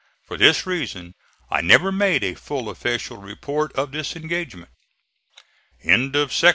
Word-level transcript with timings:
For 0.25 0.35
this 0.35 0.65
reason 0.65 1.13
I 1.51 1.61
never 1.61 1.91
made 1.91 2.23
a 2.23 2.33
full 2.33 2.69
official 2.69 3.17
report 3.17 3.71
of 3.73 3.91
this 3.91 4.15
engagement. 4.15 4.71
CHAPTER 5.83 6.23
XXVI. 6.25 6.49